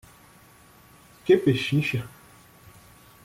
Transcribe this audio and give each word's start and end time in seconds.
Que 1.25 1.37
pechincha! 1.37 2.01